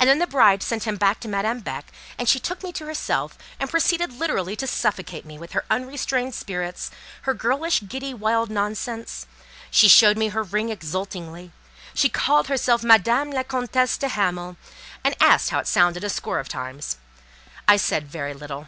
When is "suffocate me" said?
4.66-5.38